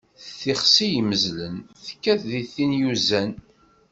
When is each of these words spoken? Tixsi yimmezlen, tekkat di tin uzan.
Tixsi 0.39 0.87
yimmezlen, 0.91 1.55
tekkat 1.85 2.21
di 2.29 2.41
tin 2.53 2.73
uzan. 2.91 3.31